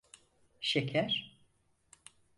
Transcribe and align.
Şeker? 0.61 1.35